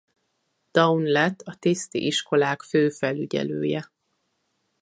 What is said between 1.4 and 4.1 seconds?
a tiszti iskolák főfelügyelője.